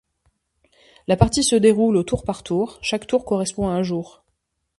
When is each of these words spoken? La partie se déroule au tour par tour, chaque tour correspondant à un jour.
La 1.05 1.15
partie 1.15 1.43
se 1.43 1.55
déroule 1.55 1.95
au 1.95 2.01
tour 2.01 2.23
par 2.23 2.41
tour, 2.41 2.79
chaque 2.81 3.05
tour 3.05 3.23
correspondant 3.23 3.69
à 3.69 3.75
un 3.75 3.83
jour. 3.83 4.23